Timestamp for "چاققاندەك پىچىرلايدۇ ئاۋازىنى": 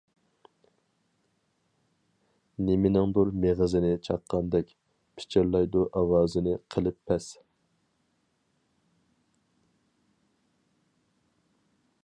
4.07-6.55